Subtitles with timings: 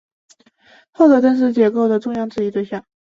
[0.35, 0.45] 而
[0.93, 2.83] 后者正是解构的首要质疑对象。